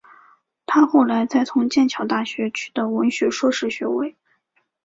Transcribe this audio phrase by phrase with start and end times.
[0.65, 4.15] 她后来再从剑桥大学取得文学硕士学位。